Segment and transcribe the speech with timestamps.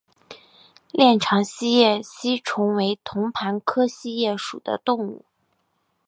[0.91, 5.25] 链肠锡叶吸虫为同盘科锡叶属的动物。